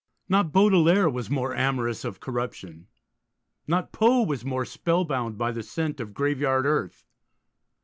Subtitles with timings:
[0.27, 2.87] Not Baudelaire was more amorous of corruption;
[3.67, 7.05] not Poe was more spellbound by the scent of graveyard earth.